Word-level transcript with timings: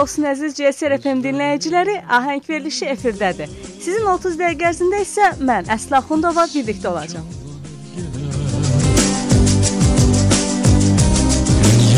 Olsun 0.00 0.24
əziz 0.30 0.54
CSR 0.56 0.94
FM 0.96 1.18
dinləyiciləri. 1.24 1.98
Ahəng 2.08 2.40
verilişi 2.48 2.86
efirdədir. 2.94 3.50
Sizin 3.84 4.06
30 4.08 4.38
dəqiqə 4.40 4.68
ərzində 4.70 5.00
isə 5.04 5.26
mən 5.44 5.68
Əsla 5.74 6.00
Xundova 6.06 6.46
birlikdə 6.54 6.88
olacağam. 6.88 7.26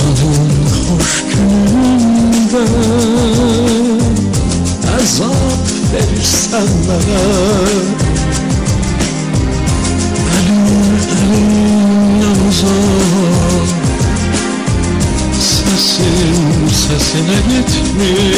Dünyanın 0.02 0.50
xoş 0.80 1.12
günündə 1.30 2.64
əzab 4.96 5.70
verirsən 5.92 6.70
mənə 6.88 7.22
Əlim, 10.40 10.66
əlimdən 11.20 12.42
uzaq 12.50 13.72
Səsim 15.52 16.66
səsinə 16.82 17.38
me 18.02 18.31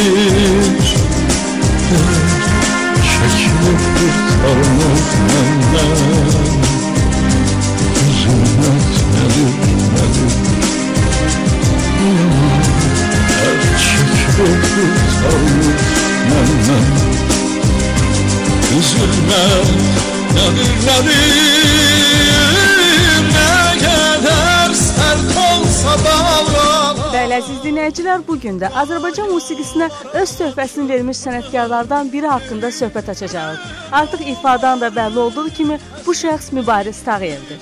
dinləyicilər, 27.94 28.22
bu 28.26 28.36
gün 28.40 28.58
də 28.58 28.70
Azərbaycan 28.74 29.30
musiqisinə 29.30 29.88
öz 30.14 30.30
töhfəsini 30.38 30.88
vermiş 30.88 31.18
sənətkarlardan 31.24 32.10
biri 32.12 32.26
haqqında 32.26 32.70
söhbət 32.70 33.10
açacağıq. 33.10 33.58
Artıq 33.92 34.20
ifadan 34.26 34.80
da 34.80 34.88
bəlli 34.88 35.18
olduğu 35.18 35.48
kimi 35.50 35.78
bu 36.06 36.12
şəxs 36.12 36.54
Mübariz 36.54 37.02
Tağıyevdir. 37.04 37.60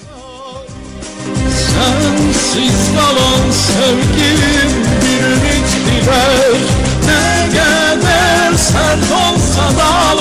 Sensiz 1.68 2.80
kalan 2.96 3.50
sevgim 3.50 4.72
bir 5.02 5.22
ümit 5.32 5.70
biber 5.86 6.56
Ne 7.06 7.48
kadar 7.56 8.52
sert 8.56 9.10
olsa 9.12 9.64
dalgalar 9.78 10.11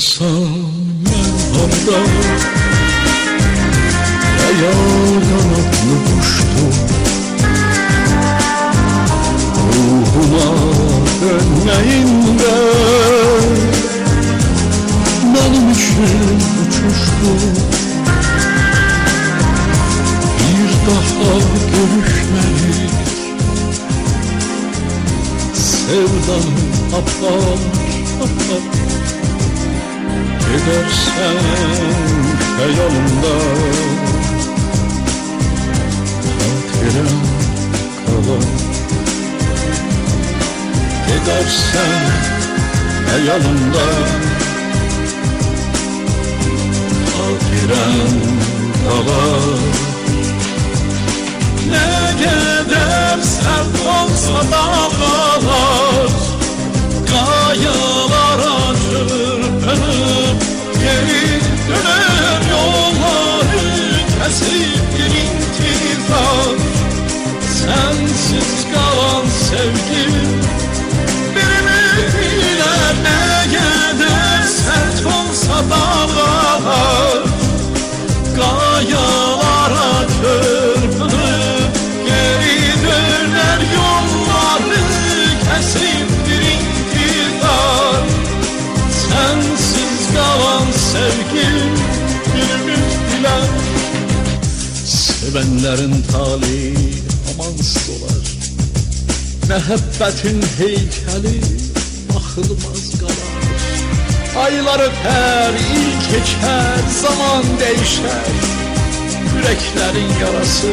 susam 0.00 0.30
merhamda 1.04 1.98
Ayağa 4.46 4.74
yanaklı 5.30 5.94
kuştum 6.06 6.74
Ruhuna 9.74 10.48
dönmeyinde 11.22 12.56
Benim 15.34 15.72
için 15.72 16.40
uçuştu. 16.60 17.32
Bir 20.40 20.70
daha 20.86 21.38
görüşmeyiz. 21.70 22.94
Sevdan 25.54 26.46
apar 26.92 27.58
apar 28.22 28.93
Gidersen 30.54 31.36
hayalımda 32.56 33.34
Hatıram 36.38 37.20
kalır 38.06 38.44
Gidersen 41.06 42.02
hayalımda 43.10 43.86
Hatıram 47.16 48.10
kalır 48.84 49.58
Ne 51.70 52.24
kadar 52.24 53.18
sert 53.22 53.86
olsa 53.86 54.50
dağlar 54.52 55.24
çırpınıp 57.54 57.93
Geri 60.84 61.40
yolları 62.50 63.44
Kesip 64.24 64.82
bir 64.94 65.14
intizar. 65.24 66.56
Sensiz 67.40 68.66
kalan 68.74 69.26
sevgim 69.26 70.13
Sevenlerin 95.34 95.94
tali 96.12 96.74
amansız 97.30 97.86
olar 97.94 98.26
Məhəbbətin 99.48 100.38
heykəli 100.58 101.40
Baxılmaz 102.10 102.84
qalar. 103.00 103.48
Aylar 104.44 104.84
ötər, 104.84 105.58
il 105.78 105.90
keçər, 106.06 106.84
zaman 107.00 107.50
dəyişər. 107.64 108.30
Ürəklərin 109.40 110.14
yarası, 110.22 110.72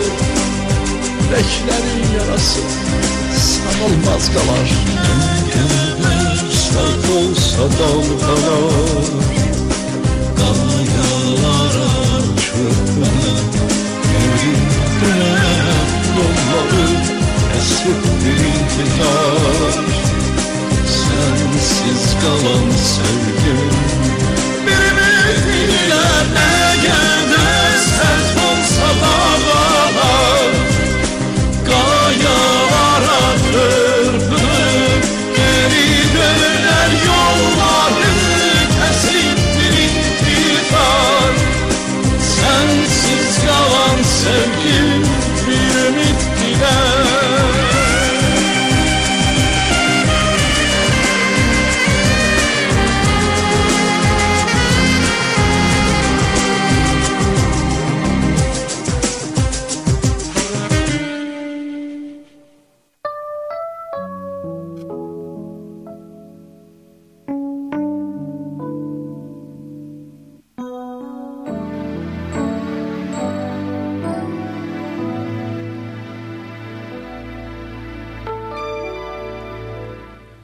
ürəklərin 1.26 2.06
yarası 2.20 2.66
Sanılmaz 3.50 4.26
qalar. 4.38 4.70
Sert 6.62 7.10
olsa 7.18 7.66
dalğalar 7.80 9.10
Qayalara 10.38 11.90
çırpınır 12.44 13.81
Yüreğimde 14.22 15.16
dolları 16.16 16.88
esirdir 17.58 18.46
intihar 18.46 19.74
Sensiz 20.88 22.16
kalan 22.22 22.72
sevgim 22.72 23.91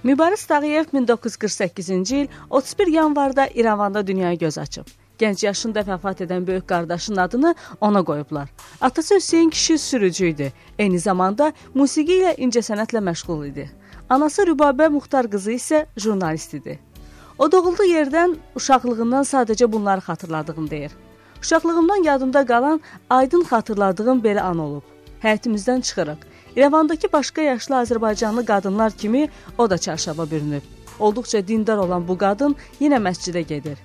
Mübariz 0.07 0.45
Tağıyev 0.45 0.83
1948-ci 0.83 2.15
il 2.15 2.27
31 2.49 2.87
yanvarda 2.87 3.47
İrəvanda 3.47 4.07
dünyaya 4.07 4.33
göz 4.33 4.57
açıb. 4.57 4.85
Gənc 5.19 5.45
yaşında 5.45 5.79
vəfat 5.79 6.21
edən 6.23 6.47
böyük 6.47 6.67
qardaşının 6.67 7.17
adını 7.17 7.55
ona 7.81 8.03
qoyublar. 8.03 8.49
Atası 8.81 9.15
Hüseyn 9.15 9.49
kişi 9.49 9.77
sürücü 9.77 10.25
idi. 10.27 10.53
Eyni 10.79 10.99
zamanda 10.99 11.51
musiqi 11.73 12.21
ilə 12.21 12.31
incəsənətlə 12.37 13.01
məşğul 13.09 13.43
idi. 13.49 13.67
Anası 14.09 14.47
Rübabə 14.47 14.87
Muxtar 14.89 15.27
qızı 15.31 15.51
isə 15.51 15.85
jurnalist 15.97 16.53
idi. 16.53 16.79
O 17.37 17.51
doğulduğu 17.51 17.91
yerdən 17.91 18.37
uşaqlığından 18.55 19.27
sadəcə 19.33 19.71
bunları 19.71 20.01
xatırladığını 20.07 20.69
deyir. 20.69 20.91
Uşaqlığımdan 21.41 22.03
yadımda 22.03 22.45
qalan 22.45 22.81
aydın 23.09 23.43
xatırladığım 23.43 24.23
belə 24.23 24.39
an 24.39 24.59
olub. 24.59 24.83
Həyətimizdən 25.23 25.81
çıxırıq. 25.81 26.17
İrəvandakı 26.57 27.11
başqa 27.13 27.41
yaşlı 27.41 27.75
Azərbaycanlı 27.75 28.45
qadınlar 28.45 28.91
kimi 28.91 29.29
o 29.57 29.69
da 29.69 29.77
çarşaba 29.77 30.31
bürünüb. 30.31 30.61
Olduqca 30.99 31.47
dindar 31.47 31.77
olan 31.77 32.07
bu 32.07 32.17
qadın 32.17 32.55
yenə 32.79 32.97
məscidə 33.07 33.41
gedir. 33.41 33.77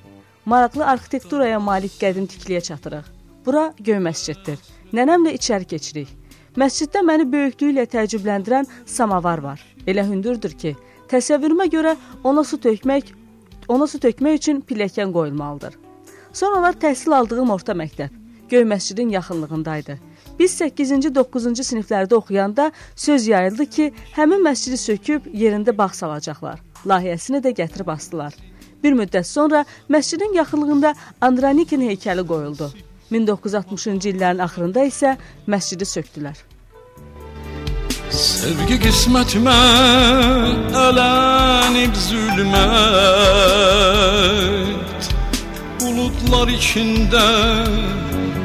Maraqlı 0.45 0.87
arxitekturaya 0.87 1.59
malik 1.61 1.99
qədim 2.01 2.25
tikliyə 2.33 2.61
çatırıq. 2.69 3.11
Bura 3.47 3.75
göy 3.79 4.01
məsciddir. 4.07 4.57
Nənəmlə 4.93 5.35
içəri 5.37 5.69
keçirik. 5.69 6.09
Məsciddə 6.57 7.05
məni 7.05 7.29
böyüklüyü 7.33 7.75
ilə 7.75 7.85
təəccübləndirən 7.93 8.71
samavar 8.87 9.45
var. 9.45 9.61
Elə 9.87 10.07
hündürdür 10.09 10.57
ki, 10.65 10.73
təsəvvürümə 11.13 11.69
görə 11.77 11.97
ona 12.25 12.45
su 12.45 12.57
tökmək, 12.57 13.13
ona 13.69 13.87
su 13.87 14.01
tökmək 14.01 14.41
üçün 14.41 14.65
pilləkən 14.65 15.13
qoyulmalıdır. 15.13 15.77
Sonralar 16.33 16.81
təhsil 16.81 17.13
aldığım 17.21 17.51
orta 17.51 17.77
məktəb 17.77 18.23
Göy 18.53 18.65
məscidin 18.65 19.09
yaxınlığındaydı. 19.09 19.99
Biz 20.39 20.55
8-ci, 20.61 21.11
9-cu 21.15 21.65
siniflərdə 21.65 22.15
oxuyanda 22.17 22.71
söz 22.97 23.27
yayıldı 23.27 23.67
ki, 23.67 23.91
həmin 24.17 24.41
məscidi 24.47 24.79
söküb 24.81 25.27
yerində 25.35 25.77
bağ 25.79 25.93
salacaqlar. 25.99 26.63
Layihəsini 26.87 27.43
də 27.45 27.53
gətirib 27.61 27.93
asdılar. 27.93 28.35
Bir 28.83 28.93
müddət 28.99 29.27
sonra 29.29 29.65
məscidin 29.89 30.35
yaxınlığında 30.35 30.95
Andranikin 31.21 31.81
heykəli 31.89 32.27
qoyuldu. 32.27 32.73
1960-cı 33.13 34.09
illərin 34.15 34.43
axırında 34.43 34.85
isə 34.89 35.17
məscidi 35.47 35.87
sökdülər. 35.87 36.37
Sevgi 38.13 38.77
qismətimə 38.83 39.57
ələnib 40.83 41.95
zülmət 42.09 42.53
bulutlar 45.81 46.49
içində 46.53 47.27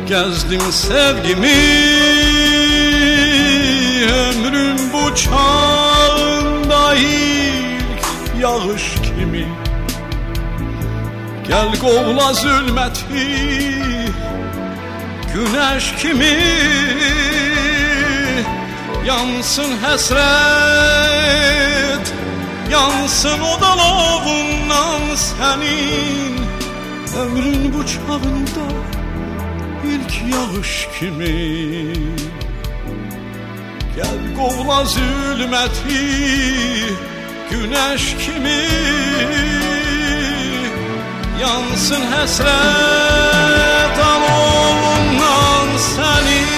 Gezdim 0.07 0.71
sevgimi 0.71 1.62
Ömrüm 4.07 4.77
bu 4.94 5.15
çağında 5.15 6.95
ilk 6.95 8.06
yağış 8.42 8.83
kimi. 9.04 9.48
Gel 11.48 11.71
qovla 11.81 12.31
zülməti 12.31 13.25
Güneş 15.33 15.86
kimi. 16.01 16.38
Yansın 19.06 19.71
həsrət 19.83 20.86
Yansın 22.71 23.39
o 23.39 23.62
dalovundan 23.62 25.01
sənin 25.15 26.36
Ömrün 27.21 27.74
bu 27.74 27.81
çağında 27.86 28.65
ilk 29.94 30.13
yağış 30.34 30.88
kimi? 31.00 31.38
Gel 33.95 34.19
qovla 34.38 34.80
zülməti 34.94 36.04
güneş 37.51 38.04
kimi? 38.24 38.63
Yansın 41.42 42.04
həsrət 42.13 43.98
alovundan 44.12 45.69
sənin 45.92 46.56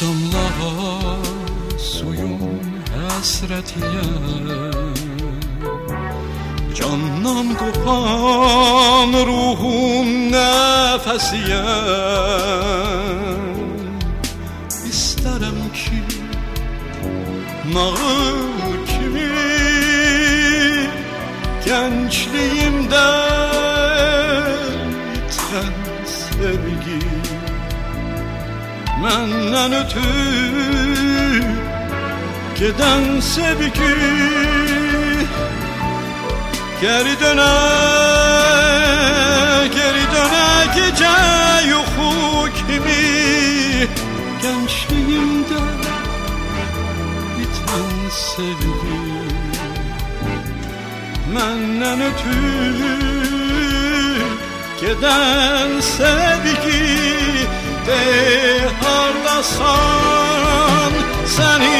damla 0.00 0.46
suyun 1.78 2.60
hasretiyle 2.96 4.86
Candan 6.76 7.48
kopan 7.54 9.12
ruhum 9.26 10.32
nefesiye. 10.32 11.64
İsterim 14.88 15.60
ki 15.74 16.02
nağır 17.74 18.86
kimi 18.86 19.30
gençliğimden 21.64 23.25
Menden 29.02 29.72
ötür 29.72 31.44
giden 32.58 33.20
sevgi 33.20 33.96
Geri 36.80 37.20
döne, 37.20 37.54
geri 39.74 40.06
döne 40.14 40.46
gece 40.74 41.16
yuhu 41.68 42.48
kimi. 42.54 43.88
Gençliğimde 44.42 45.62
biten 47.38 48.10
sevgi 48.10 48.96
Menden 51.34 52.00
ötür 52.00 52.76
giden 54.80 55.80
sevgi 55.80 56.35
hardasan 59.60 60.92
seni 61.36 61.76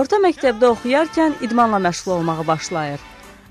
Orta 0.00 0.16
məktəbdə 0.22 0.68
oxuyarkən 0.70 1.32
idmanla 1.44 1.76
məşğul 1.82 2.12
olmağa 2.14 2.46
başlayır. 2.46 3.00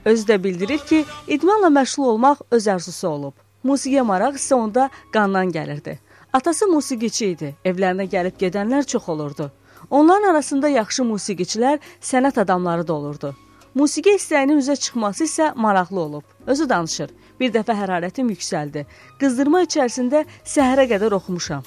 Özü 0.05 0.23
də 0.25 0.37
bildirir 0.43 0.79
ki, 0.79 1.05
idmanla 1.27 1.67
məşğul 1.67 2.05
olmaq 2.13 2.37
öz 2.51 2.67
arzusu 2.67 3.07
olub. 3.07 3.33
Musiqiyə 3.63 4.01
maraq 4.07 4.39
isə 4.39 4.55
onda 4.55 4.89
qandan 5.13 5.51
gəlirdi. 5.51 5.97
Atası 6.33 6.67
musiqiçi 6.71 7.27
idi. 7.35 7.49
Evlərinə 7.65 8.07
gəlib 8.09 8.39
gedənlər 8.39 8.87
çox 8.87 9.09
olurdu. 9.13 9.51
Onların 9.89 10.29
arasında 10.31 10.69
yaxşı 10.69 11.03
musiqiçilər, 11.03 11.79
sənət 12.01 12.41
adamları 12.41 12.87
da 12.87 12.93
olurdu. 12.93 13.33
Musiqi 13.75 14.15
istəyinin 14.17 14.61
üzə 14.61 14.75
çıxması 14.75 15.23
isə 15.25 15.51
maraqlı 15.55 15.99
olub. 15.99 16.23
Özü 16.45 16.69
danışır. 16.69 17.11
Bir 17.39 17.53
dəfə 17.53 17.73
hərarətim 17.77 18.29
yüksəldi. 18.33 18.85
Qızdırma 19.21 19.63
içərisində 19.65 20.25
səhərə 20.43 20.85
qədər 20.89 21.13
oxumuşam. 21.17 21.63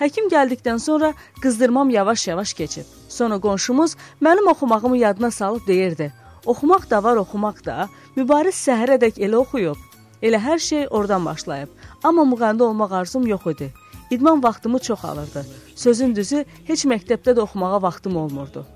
Həkim 0.00 0.30
gəldikdən 0.32 0.78
sonra 0.78 1.12
qızdırmam 1.42 1.90
yavaş-yavaş 1.90 2.54
keçib. 2.54 2.86
Sonra 3.08 3.36
qonşumuz 3.40 3.96
mənim 4.22 4.50
oxumağımı 4.50 4.98
yadına 4.98 5.30
salıb 5.30 5.66
deyirdi: 5.66 6.12
"Oxumaq 6.46 6.90
da 6.90 7.02
var, 7.02 7.16
oxumaq 7.16 7.64
da. 7.64 7.88
Mübariz 8.16 8.56
səhərədək 8.66 9.20
elə 9.26 9.36
oxuyub. 9.36 9.76
Elə 10.22 10.38
hər 10.38 10.58
şey 10.58 10.86
oradan 10.90 11.24
başlayıb. 11.24 11.68
Amma 12.02 12.22
müğənni 12.22 12.62
olmaq 12.62 12.92
arzum 12.92 13.26
yox 13.26 13.46
idi. 13.46 13.72
İdman 14.10 14.42
vaxtımı 14.42 14.78
çox 14.78 15.04
alırdı. 15.04 15.46
Sözün 15.76 16.16
düzü, 16.16 16.44
heç 16.64 16.84
məktəbdə 16.84 17.36
də 17.36 17.40
oxumağa 17.40 17.82
vaxtım 17.82 18.16
olmurdu." 18.16 18.66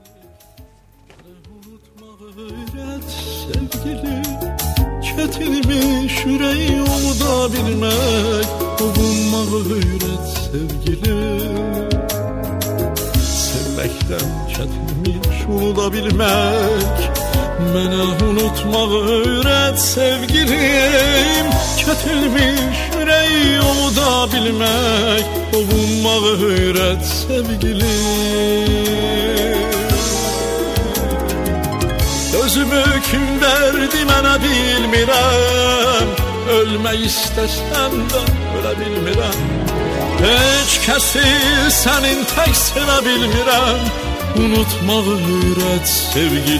Çetinmiş 5.16 6.24
yüreği 6.24 6.80
unuda 6.80 7.52
bilmek 7.52 8.48
Ovunmağı 8.82 9.60
öğret 9.76 10.26
sevgilim 10.44 11.88
Sevməkdən 13.24 14.32
çətinmiş 14.54 15.38
unuda 15.48 15.86
bilmək 15.94 16.98
Mənə 17.74 18.04
unutmağı 18.28 19.00
öyrət 19.18 19.78
sevgilim 19.78 21.52
Çətinmiş 21.78 22.93
ürək 23.04 23.28
bilmək, 23.28 23.64
unuda 23.64 24.12
bilmək, 24.32 25.24
ovunmağı 25.54 26.32
öyrət 26.48 27.02
sevgilim. 27.04 28.04
Özümü 32.44 32.84
kim 33.10 33.26
verdi 33.40 34.04
mənə 34.08 34.34
bilmirəm, 34.44 36.08
ölmək 36.58 37.00
istəsəm 37.08 37.92
də 38.12 38.22
ölə 38.58 38.72
bilmirəm. 38.80 39.38
Heç 40.24 40.72
kəsi 40.86 41.28
sənin 41.82 42.20
tək 42.34 42.54
sevə 42.56 42.98
bilmirəm. 43.04 43.80
Unutmağı 44.34 45.14
öyrət 45.14 45.86
sevgilim 45.86 46.54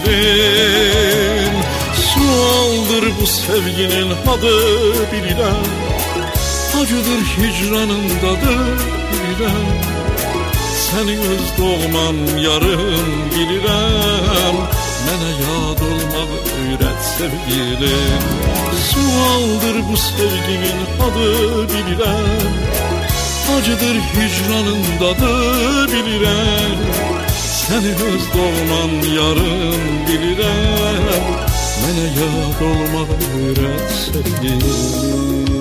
Sualdır 1.99 3.05
bu 3.19 3.27
sevginin 3.27 4.09
adı 4.31 4.55
bilirəm 5.11 5.94
Acıdır 6.81 7.21
hicranın 7.35 8.09
dadı 8.23 8.55
bilirəm 9.09 9.67
Səni 10.85 11.15
öz 11.33 11.47
doğman 11.57 12.17
yarın 12.47 13.11
bilirəm 13.35 14.57
Mənə 15.05 15.31
yad 15.43 15.81
olmağı 15.89 16.37
öyrət 16.57 17.01
sevgilim 17.17 18.25
Sualdır 18.89 19.77
bu 19.87 19.97
sevginin 19.97 20.79
adı 21.07 21.31
bilirəm 21.73 22.53
Acıdır 23.55 23.97
hicranın 24.13 24.83
dadı 25.01 25.33
bilirəm 25.93 26.79
Səni 27.61 27.93
öz 28.11 28.23
doğman 28.35 28.93
yarın 29.17 29.83
bilirəm 30.07 31.27
Mənə 31.81 32.07
yad 32.19 32.59
olmağı 32.71 33.19
öyrət 33.41 33.91
sevgilim 34.05 35.54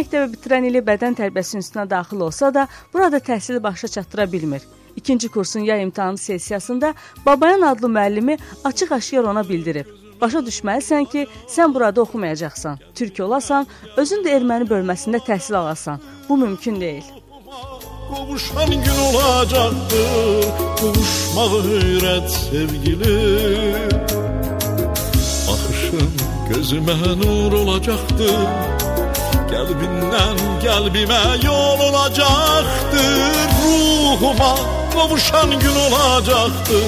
məktəbi 0.00 0.32
bitirən 0.34 0.66
ili 0.68 0.80
bədən 0.80 1.16
tərbiyəsi 1.18 1.58
institutuna 1.60 1.86
daxil 1.90 2.20
olsa 2.24 2.48
da, 2.54 2.66
burada 2.92 3.18
təhsili 3.18 3.62
başa 3.62 3.88
çatdıra 3.88 4.32
bilmir. 4.32 4.62
İkinci 4.96 5.28
kursun 5.28 5.60
yay 5.60 5.82
imtahanı 5.82 6.18
sessiyasında 6.18 6.94
Babayan 7.26 7.60
adlı 7.60 7.86
müəllimi 7.86 8.38
açıq-aşkar 8.64 9.24
ona 9.32 9.48
bildirib. 9.48 9.86
Başa 10.20 10.38
düşməlisən 10.38 11.06
ki, 11.12 11.26
sən 11.48 11.74
burada 11.74 12.00
oxumayacaqsan. 12.02 12.78
Türk 12.94 13.20
olasan, 13.20 13.66
özün 13.96 14.24
də 14.24 14.34
erməni 14.36 14.68
bölməsində 14.72 15.20
təhsil 15.28 15.56
alasan. 15.56 16.00
Bu 16.28 16.36
mümkün 16.36 16.80
deyil. 16.80 17.04
Qovuşan 18.10 18.70
gün 18.70 18.98
olacaqdır, 19.06 20.44
qovuşmağı 20.80 21.62
öyrət 21.78 22.28
sevgilim. 22.28 23.96
Baxışın 25.48 26.12
gözümə 26.50 27.16
nur 27.22 27.52
olacaqdır. 27.62 28.79
Kalbimden 29.50 30.36
kalbime 30.64 31.20
yol 31.44 31.80
olacaktır. 31.80 33.30
Ruhuma 33.64 34.56
kavuşan 34.92 35.50
gün 35.50 35.76
olacaktır. 35.76 36.84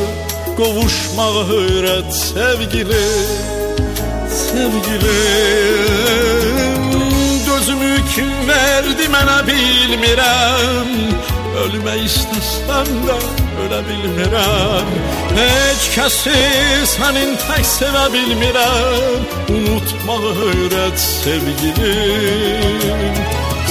Kovuşmağı 0.56 1.48
öğret 1.50 2.14
sevgili 2.14 3.06
Sevgilim 4.30 5.02
Dözümük 7.46 8.18
verdi 8.48 9.06
mənə 9.12 9.38
bilmirəm 9.48 10.88
Ölmək 11.62 12.00
istəsəm 12.08 12.88
də 13.06 13.16
ölə 13.62 13.80
bilmirəm 13.86 14.88
Heç 15.36 15.84
kəsi 15.94 16.40
sənin 16.90 17.36
tək 17.44 17.62
sevə 17.68 18.06
bilmirəm 18.14 19.20
Unutmağı 19.54 20.32
öyrət 20.48 20.96
sevgilim 21.02 22.64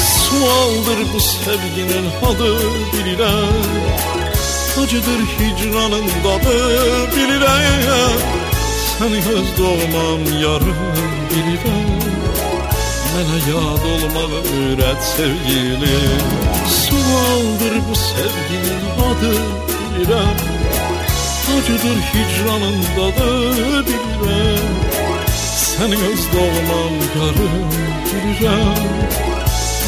Sualdır 0.08 1.02
bu 1.14 1.20
sevginin 1.26 2.08
adı 2.30 2.54
bilirəm 2.94 3.66
Acıdır 4.84 5.22
hicranın 5.34 6.08
dadı 6.26 6.60
bilirəm 7.16 8.22
Səni 8.86 9.22
öz 9.36 9.50
doğmam 9.58 10.24
yarım 10.44 10.82
bilirəm 11.34 12.01
Mənə 13.12 13.38
yad 13.44 13.84
olmağı 13.94 14.38
öyrət 14.56 15.02
sevgilim 15.04 16.30
Sualdır 16.72 17.76
bu 17.88 17.96
sevginin 18.00 18.84
adı 19.08 19.34
bilirəm 19.68 20.40
Acıdır 21.58 22.00
hicranın 22.12 22.80
dadı 22.98 23.32
bilirəm 23.88 24.72
Səni 25.66 26.00
öz 26.12 26.24
doğmam 26.34 26.96
yarım 27.18 27.76
bilirəm 28.08 28.90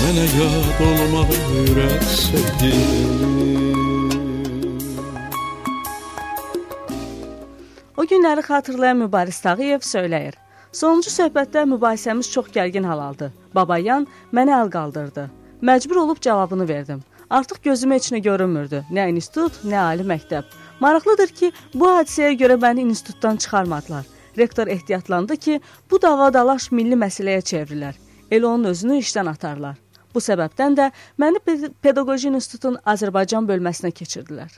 Mənə 0.01 0.27
yad 0.35 0.85
olmağı 0.89 1.39
öyrət 1.63 2.05
sevgilim 2.19 3.33
O 7.97 8.05
günləri 8.05 8.41
xatırlayan 8.51 8.97
Mübariz 8.97 9.39
Tağıyev 9.39 9.79
söyləyir. 9.95 10.42
Sonuncu 10.73 11.11
söhbətdə 11.13 11.67
mübahisəmiz 11.69 12.31
çox 12.33 12.47
gərgin 12.53 12.85
hal 12.89 12.97
aldı. 13.07 13.27
Babayan 13.53 14.07
mənə 14.33 14.55
əl 14.63 14.71
qaldırdı. 14.73 15.27
Məcbur 15.61 15.99
olub 16.01 16.21
cavabını 16.25 16.65
verdim. 16.67 17.03
Artıq 17.29 17.59
gözümə 17.67 17.99
heç 17.99 18.07
nə 18.15 18.21
görünmürdü. 18.25 18.79
Nə 18.89 19.05
institut, 19.11 19.59
nə 19.69 19.77
ali 19.83 20.07
məktəb. 20.09 20.49
Maraqlıdır 20.81 21.35
ki, 21.37 21.51
bu 21.75 21.91
hadisəyə 21.91 22.33
görə 22.41 22.57
məni 22.65 22.87
institutdan 22.87 23.37
çıxarmadılar. 23.37 24.09
Rektor 24.37 24.67
ehtiyatlandı 24.67 25.37
ki, 25.37 25.61
bu 25.91 26.01
dava-dalaş 26.01 26.71
milli 26.71 26.97
məsələyə 27.05 27.45
çevrilər. 27.53 27.93
Elə 28.31 28.45
onun 28.55 28.73
özünü 28.73 28.97
işdən 29.05 29.29
atarlar. 29.29 29.77
Bu 30.13 30.25
səbəbdən 30.25 30.81
də 30.81 30.91
məni 31.21 31.69
Pedaqoji 31.81 32.33
İnstitutun 32.33 32.81
Azərbaycan 32.85 33.45
bölməsinə 33.45 33.93
keçirdilər. 33.93 34.49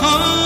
heart. 0.00 0.37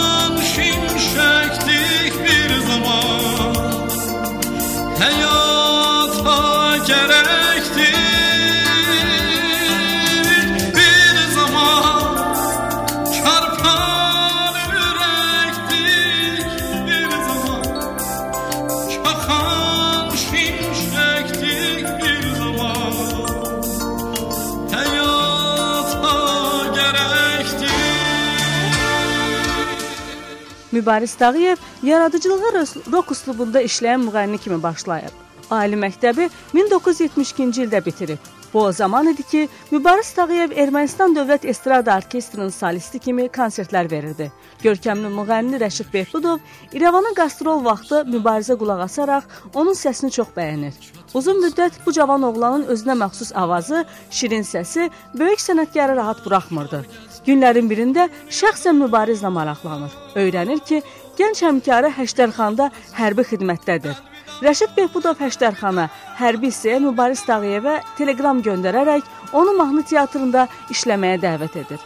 Mübariz 30.83 31.15
Tağıyev 31.15 31.57
yaradıcılığa 31.83 32.53
rock 32.93 33.13
üslubunda 33.15 33.61
işləyən 33.63 34.03
müğənni 34.03 34.39
kimi 34.43 34.59
başlayıb. 34.63 35.15
Ali 35.51 35.79
məktəbi 35.79 36.27
1972-ci 36.55 37.69
ildə 37.69 37.85
bitirib. 37.87 38.19
Bu 38.55 38.65
o 38.65 38.73
zaman 38.73 39.07
idi 39.07 39.23
ki, 39.23 39.49
Mübariz 39.71 40.13
Tağıyev 40.13 40.51
Ermənistan 40.53 41.15
Dövlət 41.17 41.47
Estrada 41.49 41.97
Orkestrinin 41.97 42.51
solisti 42.53 42.99
kimi 42.99 43.25
konsertlər 43.33 43.89
verirdi. 43.91 44.29
Görkəmli 44.63 45.09
müğənni 45.15 45.61
Rəşid 45.63 45.89
Behbudov 45.93 46.39
İrəvana 46.73 47.15
qastrol 47.17 47.65
vaxtı 47.65 48.03
Mübarizə 48.13 48.59
qulaq 48.61 48.85
asaraq 48.85 49.25
onun 49.55 49.73
səsini 49.73 50.13
çox 50.19 50.35
bəyənir. 50.37 50.77
Uzun 51.15 51.41
müddət 51.45 51.81
bu 51.87 51.93
cavan 51.97 52.23
oğlanın 52.29 52.69
özünə 52.75 52.99
məxsus 53.05 53.33
avazı, 53.35 53.85
şirin 54.11 54.45
səsi 54.45 54.91
böyük 55.19 55.41
sənətkarı 55.41 55.97
rahat 55.97 56.25
buraxmırdı. 56.25 56.85
Günlərin 57.27 57.73
birində 57.73 58.09
şəxsən 58.29 58.77
Mübarizlə 58.85 59.33
maraqlanır. 59.33 59.97
Öyrənir 60.15 60.61
ki, 60.69 60.83
gənc 61.19 61.45
həmkarı 61.49 61.93
Həştərxanda 61.97 62.71
hərbi 63.01 63.25
xidmətdədir. 63.33 64.12
Rəşid 64.43 64.73
Behbudov 64.75 65.21
Həştərxana 65.23 65.85
hərbi 66.19 66.49
hissəyə 66.51 66.81
Mübariz 66.83 67.21
Tağıyevə 67.29 67.77
teleqram 67.95 68.41
göndərərək 68.43 69.07
onu 69.39 69.55
mahnı 69.55 69.85
teatrında 69.87 70.49
işləməyə 70.75 71.21
dəvət 71.23 71.61
edir. 71.63 71.85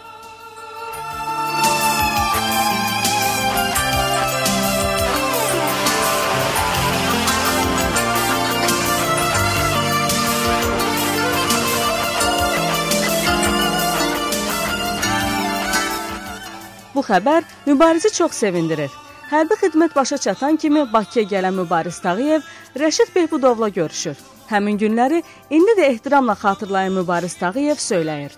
Bu 16.96 17.04
xəbər 17.04 17.44
Mübarizi 17.66 18.16
çox 18.16 18.32
sevindirir. 18.32 19.05
Hərbi 19.26 19.56
xidmət 19.58 19.94
başa 19.96 20.16
çatan 20.22 20.54
kimi 20.56 20.84
Bakıya 20.92 21.24
gələn 21.26 21.54
Mübariz 21.58 21.96
Tağıyev 21.98 22.44
Rəşid 22.78 23.08
Behbudovla 23.14 23.68
görüşür. 23.68 24.16
Həmin 24.46 24.76
günləri 24.78 25.22
indi 25.50 25.72
də 25.78 25.88
ehtiramla 25.88 26.36
xatırlayan 26.38 26.92
Mübariz 26.94 27.34
Tağıyev 27.40 27.80
söyləyir. 27.82 28.36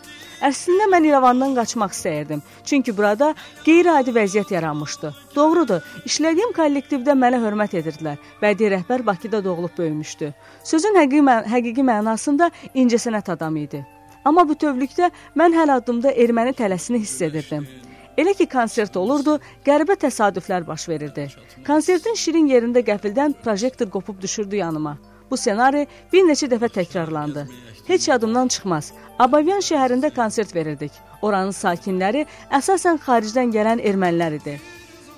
Əslində 0.48 0.86
mən 0.88 1.04
İrəvandan 1.10 1.52
qaçmaq 1.58 1.92
istəyirdim. 1.92 2.40
Çünki 2.64 2.94
burada 2.96 3.34
qeyri-adi 3.66 4.14
vəziyyət 4.16 4.54
yaranmışdı. 4.54 5.10
Doğrudur, 5.34 5.84
işlədiyim 6.08 6.54
kollektivdə 6.56 7.12
mənə 7.24 7.42
hörmət 7.42 7.76
edirdilər. 7.82 8.16
Bədii 8.40 8.70
rəhbər 8.78 9.04
Bakıda 9.06 9.42
doğulub 9.44 9.76
böyümüşdü. 9.78 10.30
Sözün 10.64 10.96
həqiqi, 11.02 11.20
mən 11.28 11.50
həqiqi 11.52 11.84
mənasında 11.90 12.48
incəsənət 12.74 13.28
adamı 13.36 13.66
idi. 13.66 13.82
Amma 14.24 14.46
bütövlükdə 14.48 15.12
mən 15.36 15.52
hər 15.60 15.74
addımda 15.76 16.14
erməni 16.16 16.56
tələsini 16.56 17.02
hiss 17.04 17.20
edirdim. 17.28 17.68
Elə 18.18 18.32
ki 18.34 18.48
konsert 18.50 18.96
olurdu, 18.98 19.36
qəribə 19.66 19.94
təsadüflər 20.02 20.64
baş 20.66 20.88
verirdi. 20.90 21.28
Konsertin 21.66 22.16
şirin 22.18 22.48
yerində 22.50 22.82
qəfildən 22.82 23.36
projektor 23.44 23.90
qopub 23.94 24.18
düşürdü 24.22 24.56
yanıma. 24.58 24.96
Bu 25.30 25.36
ssenari 25.36 25.84
bir 26.12 26.24
neçə 26.26 26.48
dəfə 26.50 26.70
təkrarlandı. 26.78 27.44
Heç 27.86 28.08
yadımdan 28.08 28.48
çıxmaz. 28.54 28.90
Abavyan 29.18 29.62
şəhərində 29.62 30.10
konsert 30.14 30.54
verirdik. 30.54 30.92
Oranın 31.22 31.54
sakinləri 31.54 32.24
əsasən 32.58 32.98
xaricdən 33.04 33.54
gələn 33.54 33.84
ermənilər 33.90 34.38
idi. 34.40 34.56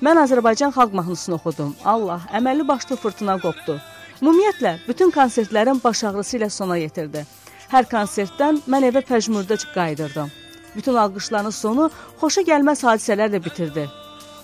Mən 0.05 0.21
Azərbaycan 0.25 0.75
xalq 0.77 0.93
mahnısını 1.01 1.39
oxudum. 1.39 1.73
Allah, 1.85 2.29
əməlli 2.37 2.69
başlı 2.69 2.97
fırtına 3.01 3.39
qopdu. 3.41 3.79
Ümumiyyətlə, 4.21 4.75
bütün 4.89 5.15
konsertlərim 5.17 5.81
baş 5.85 6.05
ağrısı 6.11 6.37
ilə 6.41 6.51
sona 6.51 6.77
yetirdi. 6.77 7.25
Hər 7.73 7.89
konsertdən 7.89 8.61
mən 8.69 8.91
evə 8.93 9.05
pəjmürdə 9.09 9.61
qayıdırdım. 9.73 10.40
Bütün 10.77 10.95
alqışların 10.95 11.51
sonu 11.51 11.91
xoşa 12.21 12.43
gəlməz 12.51 12.85
hadisələrlə 12.89 13.45
bitirdi. 13.45 13.87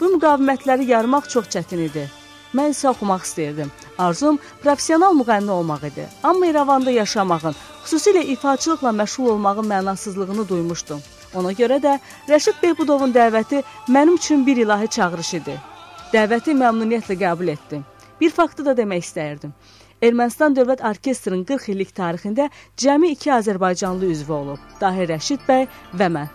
Bu 0.01 0.13
müqavimətləri 0.15 0.89
yarmaq 0.91 1.29
çox 1.33 1.49
çətin 1.55 1.83
idi. 1.89 2.07
Mən 2.55 2.73
isə 2.73 2.89
oxumaq 2.91 3.25
istəyirdim. 3.27 3.71
Arzum 3.99 4.39
professional 4.63 5.15
müğənni 5.21 5.51
olmaq 5.51 5.87
idi. 5.91 6.07
Amma 6.23 6.47
İrəvanda 6.47 6.91
yaşamağın, 6.91 7.57
xüsusilə 7.85 8.23
ifaçılıqla 8.35 8.93
məşğul 9.01 9.31
olmağın 9.33 9.71
mənasızlığını 9.73 10.49
duymuşdum. 10.49 11.03
Ona 11.35 11.53
görə 11.53 11.81
də 11.83 11.99
Rəşid 12.29 12.63
Behbudovun 12.63 13.13
dəvəti 13.13 13.63
mənim 13.89 14.15
üçün 14.17 14.47
bir 14.47 14.57
ilahi 14.57 14.89
çağırış 14.89 15.35
idi. 15.41 15.57
Dəvəti 16.13 16.55
məmnuniyyətlə 16.63 17.19
qəbul 17.25 17.53
etdim. 17.57 17.85
Bir 18.21 18.31
faktı 18.31 18.65
da 18.65 18.77
demək 18.77 19.05
istəyirdim. 19.05 19.53
Ermənistan 20.05 20.53
Dövlət 20.53 20.83
Orkestrinin 20.85 21.47
40 21.49 21.71
illik 21.73 21.93
tarixində 21.97 22.51
cəmi 22.83 23.15
2 23.17 23.31
Azərbaycanlı 23.39 24.11
üzvü 24.13 24.35
olub: 24.39 24.67
Dahir 24.81 25.09
Rəşid 25.15 25.47
bəy 25.49 25.65
və 25.97 26.09
mən. 26.19 26.29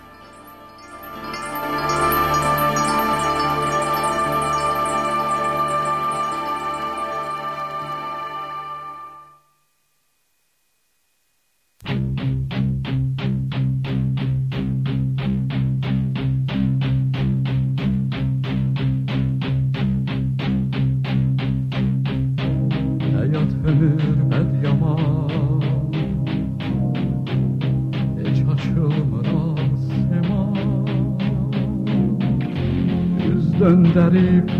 garip 34.02 34.52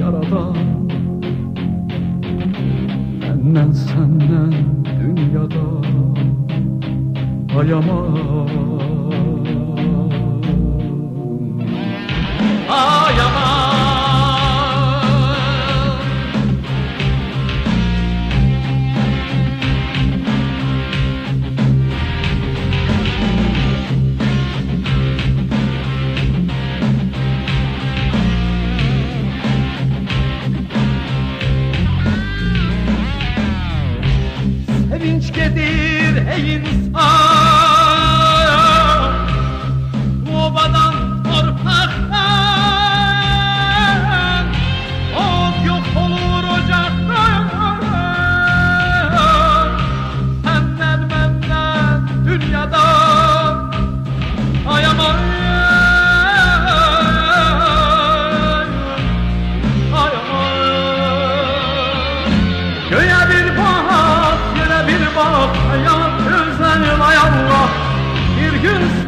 yaradan 0.00 0.56
Benden 3.22 3.72
senden 3.72 4.52
dünyada 5.00 5.66
Hayamam 7.54 8.48
Hayamam 12.68 13.59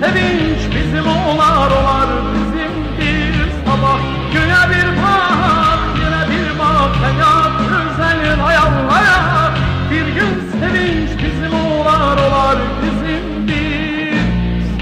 sevinç 0.02 0.60
bizim 0.74 1.06
olar 1.06 1.70
olar 1.70 2.08
bizim 2.34 2.72
bir 2.98 3.34
sabah. 3.66 4.00
Güne 4.32 4.62
bir 4.70 5.02
bak 5.02 5.80
yine 5.96 6.22
bir 6.30 6.58
bak 6.58 6.96
hayat 7.02 7.52
özel 7.60 8.40
hayallaya 8.40 9.50
Bir 9.90 10.06
gün 10.06 10.50
sevinç 10.60 11.10
bizim 11.18 11.54
olar 11.54 12.16
olar 12.16 12.58
bizim 12.82 13.48
bir 13.48 14.18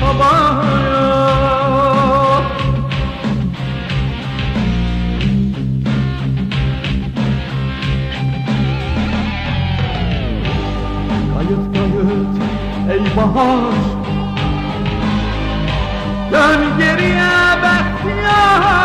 sabah. 0.00 0.64
Kayıt 11.34 11.74
kayıt 11.74 12.36
ey 12.90 13.16
bahar. 13.16 13.89
دانگیری 16.32 17.14
بختیار 17.62 18.79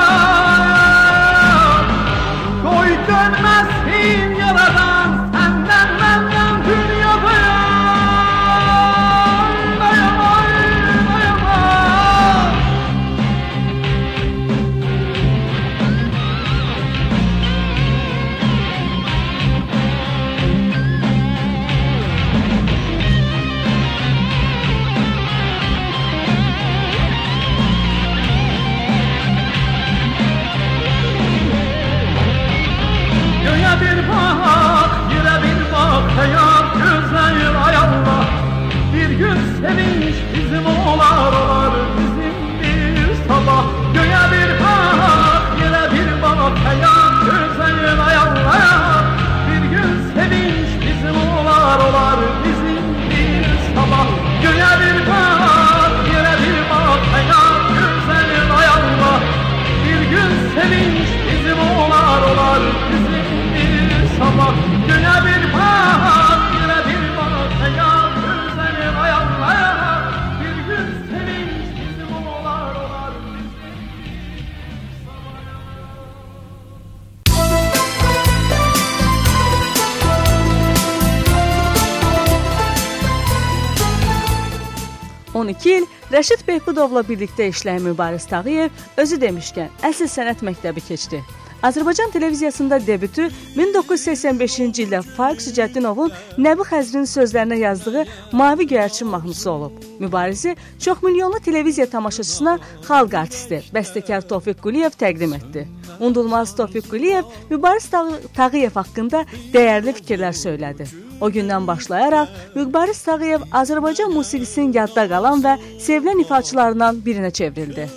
12 85.46 85.70
il 85.78 85.86
Rəşid 86.14 86.42
Behbudovla 86.48 87.04
birlikdə 87.06 87.52
işləyən 87.52 87.86
Mübariz 87.86 88.26
Tağıyev 88.32 88.86
özü 89.02 89.20
demişkən 89.22 89.84
əsl 89.86 90.10
sənət 90.10 90.42
məktəbi 90.48 90.82
keçdi. 90.88 91.22
Azərbaycan 91.64 92.12
televiziyasında 92.12 92.80
debütü 92.88 93.30
1985-ci 93.58 94.84
ildə 94.86 95.02
Faiq 95.16 95.40
Sücəddinovun 95.46 96.12
Nəbi 96.38 96.66
Xəzrin 96.70 97.08
sözlərinə 97.10 97.58
yazdığı 97.62 98.04
Mavi 98.32 98.68
Göyərçin 98.68 99.08
mahnısı 99.08 99.52
olub. 99.52 99.72
Mübarizi 100.00 100.56
çoxmilyonlu 100.80 101.40
televiziya 101.40 101.90
tamaşaçısına 101.90 102.60
xalq 102.88 103.18
artisti, 103.18 103.64
bəstəkar 103.74 104.28
Tofiq 104.28 104.62
Quliyev 104.62 104.94
təqdim 105.00 105.34
etdi. 105.36 105.68
Unudulmaz 106.00 106.56
Tofiq 106.56 106.90
Quliyev 106.90 107.24
Mübariz 107.50 107.90
Tağı- 107.90 108.22
Tağıyev 108.36 108.76
haqqında 108.76 109.26
dəyərli 109.54 109.96
fikirlər 110.00 110.36
söylədi. 110.46 110.88
O 111.22 111.30
gündən 111.30 111.68
başlayaraq 111.68 112.28
Mübariz 112.56 113.02
Tağıyev 113.02 113.42
Azərbaycan 113.52 114.12
musiqisinin 114.14 114.74
yadda 114.74 115.08
qalan 115.10 115.42
və 115.42 115.58
sevilən 115.80 116.22
ifaçılarından 116.22 117.02
birinə 117.06 117.32
çevrildi. 117.32 117.90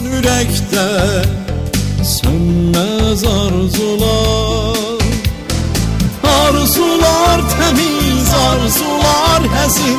Ürəkdə 0.00 1.59
Sönmez 2.04 3.24
arzular 3.24 5.00
Arzular 6.24 7.40
temiz, 7.50 8.28
arzular 8.48 9.42
hezin. 9.56 9.98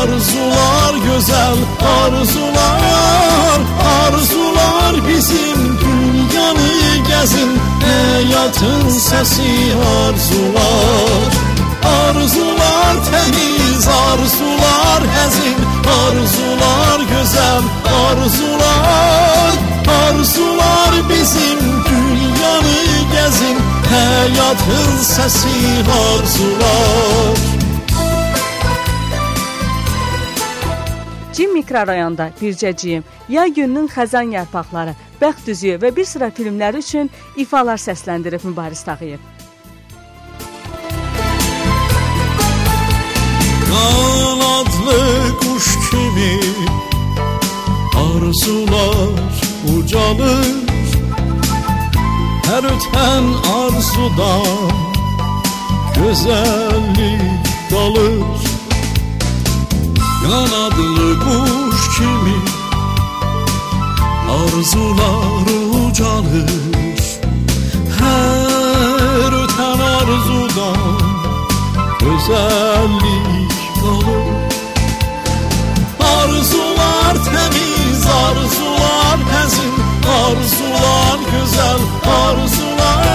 Arzular 0.00 0.94
güzel, 0.94 1.56
arzular 2.04 3.60
Arzular 4.02 5.08
bizim 5.08 5.78
dünyanı 5.80 7.06
gezin. 7.08 7.60
Hayatın 7.82 8.88
sesi 8.88 9.74
arzular 9.74 11.51
Arzular 11.82 12.96
təmiz, 13.08 13.86
arzular 13.88 15.06
həzin 15.16 15.58
Arzular 15.94 17.00
gözəl, 17.10 17.64
arzular 18.02 19.56
Arzular 19.96 20.94
bizim 21.08 21.62
dünyanı 21.88 22.78
gəzin 23.14 23.58
Həyatın 23.90 24.92
səsi 25.08 25.56
arzular 25.98 27.42
Cim 31.32 31.54
mikrorayonda 31.54 32.30
Bircəciyim, 32.40 33.04
Yay 33.28 33.54
gününün 33.54 33.88
xəzan 33.88 34.34
yarpaqları, 34.36 34.94
Bəxt 35.20 35.48
üzüyü 35.48 35.78
və 35.80 35.94
bir 35.96 36.04
sıra 36.04 36.28
filmləri 36.34 36.84
üçün 36.84 37.10
ifalar 37.36 37.80
səsləndirib 37.80 38.44
Mübariz 38.44 38.82
Tağıyev. 38.84 39.31
Kanadlı 43.72 45.38
kuş 45.38 45.90
kimi? 45.90 46.40
Arzular 47.96 49.08
ucalır. 49.76 50.46
Her 52.44 52.64
öten 52.64 53.24
arzudan 53.54 54.72
Güzellik 55.94 57.20
dalır 57.70 58.22
Kanadlı 60.22 61.18
kuş 61.20 61.96
kimi? 61.96 62.38
Arzular 64.30 65.46
ucalır. 65.86 66.50
Her 67.98 69.32
öten 69.44 69.80
arzudan 69.80 70.76
Güzellik 72.00 73.01
həzin 79.42 79.74
Arzular 80.22 81.18
güzel, 81.32 81.80
arzular 82.20 83.06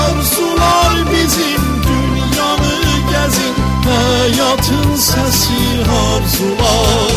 Arzular 0.00 0.94
bizim 1.12 1.62
dünyanı 1.86 2.74
gəzin 3.12 3.54
Həyatın 3.88 4.90
səsi 5.08 5.62
arzular 6.00 7.12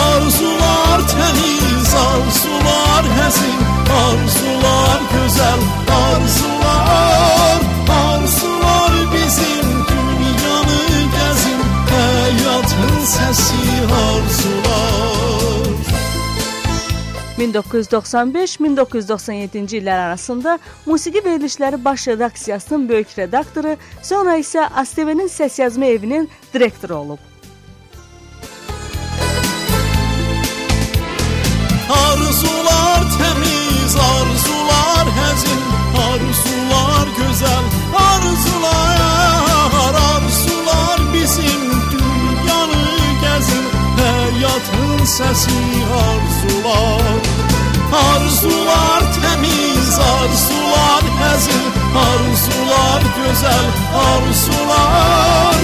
Arzular 0.00 1.00
temiz, 1.12 1.94
arzular 2.08 3.04
həzin 3.18 3.60
Arzular 4.02 5.00
güzel, 5.14 5.60
arzular 5.88 5.99
1995-1997-ci 17.40 19.80
illər 19.80 19.98
arasında 20.10 20.58
musiqi 20.86 21.24
verilişləri 21.24 21.84
baş 21.84 22.08
redaksiyasının 22.08 22.88
böyük 22.88 23.18
redaktoru, 23.18 23.76
sonra 24.02 24.36
isə 24.36 24.68
ASTV-nin 24.68 25.28
səsyazma 25.28 25.84
evinin 25.96 26.28
direktoru 26.54 26.94
olub. 26.94 27.29
sesi 45.16 45.60
arzular. 46.06 47.02
Arzular 48.08 49.02
temiz, 49.14 49.90
arzular 50.14 51.04
hazin 51.20 51.64
Arzular 52.08 53.02
güzel, 53.16 53.66
arzular 54.08 55.56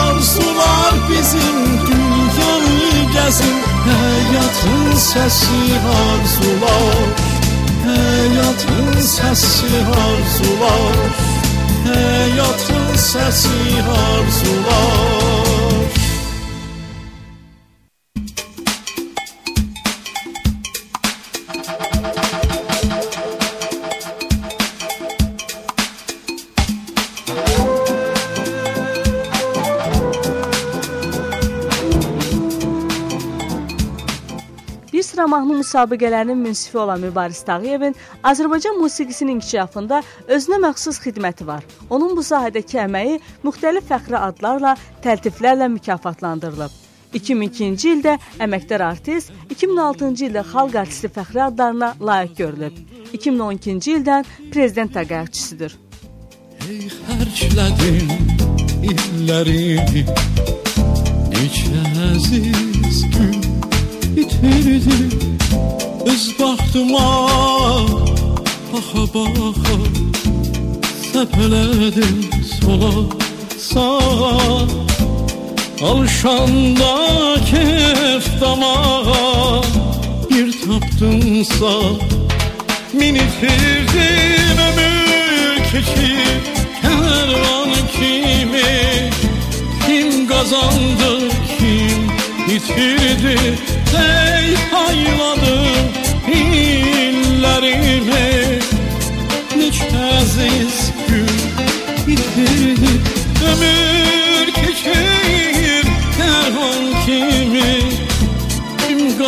Arzular 0.00 0.94
bizim 1.10 1.86
dünyayı 1.86 3.12
gezin. 3.12 3.58
Hayatın 3.88 4.96
sesi 4.96 5.60
arzular. 5.98 7.08
Hayatın 7.86 9.00
sesi 9.00 9.66
arzular. 10.06 10.96
Hayatın 11.86 12.96
sesi 12.96 13.58
arzular. 13.88 15.67
Bir 21.68 21.74
sıra 35.02 35.26
mahnı 35.26 35.52
müsabiqələrinin 35.58 36.38
münsifi 36.38 36.78
olan 36.78 37.00
Mübariz 37.00 37.42
Tağıyevin 37.42 37.96
Azərbaycan 38.24 38.80
musiqisinin 38.80 39.34
inkişafında 39.36 40.02
özünə 40.24 40.64
məxsus 40.64 41.04
xidməti 41.04 41.46
var. 41.46 41.64
Onun 41.90 42.16
bu 42.16 42.24
sahədəki 42.24 42.80
əməyi 42.88 43.20
müxtəlif 43.44 43.92
fəxri 43.92 44.16
adlarla, 44.16 44.76
təltiflərlə 45.04 45.68
mükafatlandırılıb. 45.76 46.87
2002-ci 47.14 47.92
ildə 47.96 48.16
əməkdar 48.44 48.84
artist, 48.84 49.32
2006-cı 49.54 50.28
ildə 50.28 50.44
xalq 50.52 50.78
artisti 50.82 51.10
fəxri 51.12 51.42
adlarına 51.48 51.94
layiq 52.00 52.34
görülüb. 52.42 52.80
2012-ci 53.16 53.94
ildən 53.98 54.26
prezident 54.52 54.92
təqaüdçüsüdür. 54.96 55.76
Ey 56.68 56.88
xərclədin 56.92 58.10
illərimi 58.84 60.04
Neçə 61.32 61.82
əziz 62.08 62.98
gün 63.14 63.40
itirdim 64.22 65.10
Öz 66.12 66.24
baxtıma 66.40 67.06
baxa 68.72 69.04
baxa 69.14 69.78
Səpələdim 71.08 72.18
sola 72.52 72.92
sağa 73.70 75.07
Alışanda 75.82 76.96
kef 77.50 78.40
damağa 78.40 79.62
Bir 80.30 80.52
tapdımsa 80.52 81.72
Min 82.92 83.14
itirdim 83.14 84.58
ömür 84.68 85.56
keçir 85.72 86.40
Kervan 86.82 87.70
kimi 87.92 89.10
Kim 89.86 90.28
kazandı 90.28 91.28
kim 91.58 92.00
yitirdi 92.54 93.38
Ey 93.94 94.54
hayladım 94.72 95.88
illerimi 96.28 97.78
Neçə 99.56 99.88
əziz 100.18 100.76
gün 101.08 101.28
bitirdi 102.06 102.92
Ömür 103.52 104.17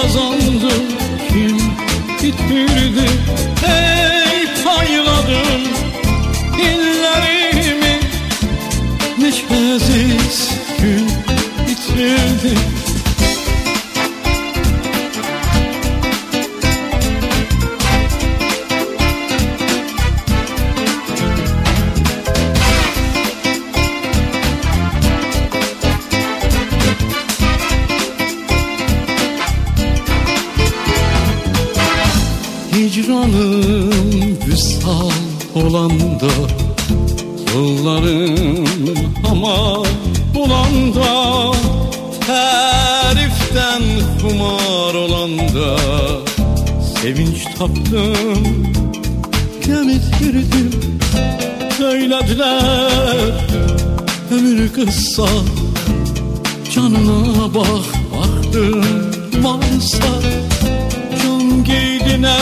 kazandı 0.03 0.75
kim 1.29 1.59
bitirdi? 2.23 3.11
Ey 3.67 4.47
payladım 4.65 5.63
illerimi 6.59 7.95
Neçə 9.21 9.61
əziz 9.75 10.39
gün 10.81 11.09
bitirdi 11.67 12.80
Canım 33.31 34.39
güzel 34.47 35.13
olanda 35.55 36.29
Yıllarım 37.55 38.65
ama 39.31 39.85
bulanda 40.35 41.53
Heriften 42.27 43.83
kumar 44.23 44.95
olanda 44.95 45.77
Sevinç 46.83 47.45
taptım 47.59 48.73
Kemit 49.65 50.19
girdim 50.19 50.71
Söylediler 51.79 53.33
Ömür 54.31 54.73
kısa. 54.73 55.27
Canına 56.75 57.55
bak 57.55 57.85
Baktım 58.13 58.85
varsa 59.43 60.50
yiğidine 61.71 62.37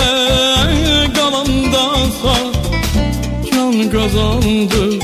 galandansa 1.14 2.34
Can 3.52 3.90
kazandı 3.90 4.98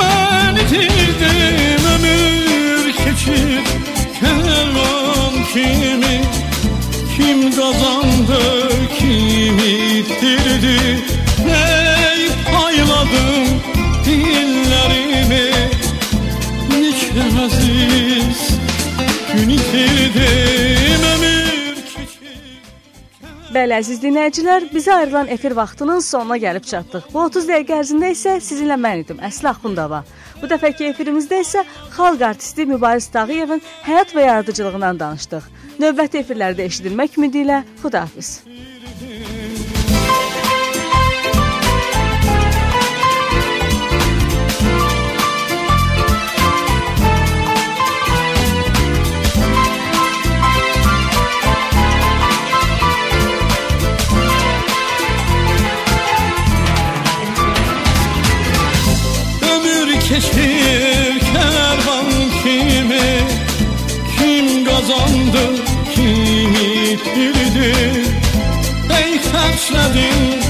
Ben 0.00 0.54
itirdim 0.54 1.84
ömür 1.94 2.92
keçir 2.92 3.62
Kervan 4.20 5.34
kimi 5.52 6.22
Kim 7.16 7.50
kazandı 7.50 8.68
kimi 8.98 9.98
ittirdi? 9.98 10.98
Bəli, 23.58 23.74
əziz 23.74 23.98
dinləyicilər, 23.98 24.68
bizə 24.70 24.92
ayrılan 25.00 25.30
efir 25.34 25.50
vaxtının 25.58 25.98
sonuna 26.06 26.36
gəlib 26.38 26.66
çatdıq. 26.68 27.08
Bu 27.10 27.24
30 27.24 27.48
dəqiqə 27.48 27.78
ərzində 27.80 28.10
isə 28.14 28.36
sizinlə 28.48 28.76
mən 28.78 29.00
idim, 29.02 29.18
Əsli 29.28 29.48
Axundova. 29.50 30.04
Bu 30.38 30.46
dəfəki 30.52 30.86
efirimizdə 30.92 31.40
isə 31.42 31.64
xalq 31.96 32.22
artisti 32.28 32.68
Mübariz 32.70 33.10
Tağıyevin 33.10 33.64
həyat 33.88 34.14
və 34.14 34.28
yaradıcılığından 34.28 35.02
danışdıq. 35.02 35.50
Növbəti 35.82 36.22
efirlərdə 36.22 36.68
eşidilmək 36.70 37.18
ümidi 37.18 37.42
ilə 37.48 37.64
xudahafiz. 37.82 38.30
Keçir 60.08 61.20
kervan 61.20 62.06
kimi? 62.42 63.20
Kim 64.18 64.64
kazandı 64.64 65.44
kim 65.94 66.54
itirdi 66.54 67.74
Ey 68.98 69.12
xərclədin 69.26 70.47